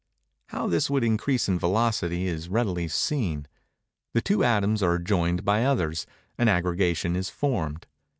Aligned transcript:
How 0.47 0.65
this 0.65 0.89
would 0.89 1.03
increase 1.03 1.47
in 1.47 1.59
velocity, 1.59 2.25
is 2.25 2.49
readily 2.49 2.87
seen. 2.87 3.45
The 4.15 4.21
two 4.23 4.43
atoms 4.43 4.81
are 4.81 4.97
joined 4.97 5.45
by 5.45 5.63
others:—an 5.63 6.47
aggregation 6.47 7.15
is 7.15 7.29
formed. 7.29 7.85